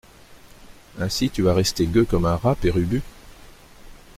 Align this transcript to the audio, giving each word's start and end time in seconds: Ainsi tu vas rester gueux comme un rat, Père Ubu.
Ainsi 0.97 1.29
tu 1.29 1.43
vas 1.43 1.53
rester 1.53 1.85
gueux 1.85 2.05
comme 2.05 2.25
un 2.25 2.35
rat, 2.35 2.55
Père 2.55 2.75
Ubu. 2.75 3.03